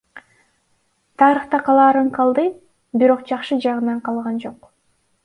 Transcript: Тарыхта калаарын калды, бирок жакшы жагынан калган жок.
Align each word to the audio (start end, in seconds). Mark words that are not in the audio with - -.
Тарыхта 1.21 1.57
калаарын 1.67 2.09
калды, 2.17 2.45
бирок 3.03 3.21
жакшы 3.33 3.59
жагынан 3.67 4.01
калган 4.09 4.41
жок. 4.47 4.69